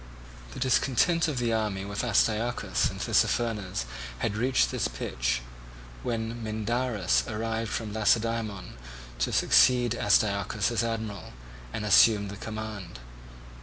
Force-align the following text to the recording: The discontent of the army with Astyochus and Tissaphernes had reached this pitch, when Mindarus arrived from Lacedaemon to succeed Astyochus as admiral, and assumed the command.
The 0.55 0.59
discontent 0.59 1.27
of 1.27 1.37
the 1.37 1.53
army 1.53 1.85
with 1.85 2.03
Astyochus 2.03 2.89
and 2.89 2.99
Tissaphernes 2.99 3.85
had 4.17 4.35
reached 4.35 4.71
this 4.71 4.87
pitch, 4.87 5.43
when 6.01 6.43
Mindarus 6.43 7.23
arrived 7.27 7.69
from 7.69 7.93
Lacedaemon 7.93 8.77
to 9.19 9.31
succeed 9.31 9.93
Astyochus 9.93 10.71
as 10.71 10.83
admiral, 10.83 11.33
and 11.71 11.85
assumed 11.85 12.31
the 12.31 12.35
command. 12.37 12.97